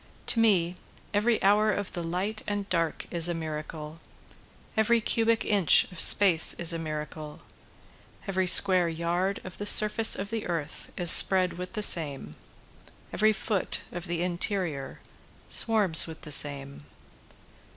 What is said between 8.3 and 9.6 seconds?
square yard of